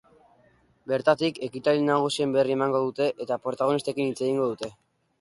Bertatik, 0.91 1.37
ekitaldi 1.49 1.85
nagusien 1.91 2.35
berri 2.39 2.57
emango 2.59 2.83
dute 2.89 3.13
eta 3.27 3.41
protagonistekin 3.47 4.15
hitz 4.15 4.21
egingo 4.31 4.53
dute. 4.55 4.77